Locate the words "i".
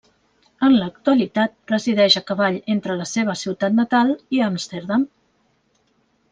4.39-4.45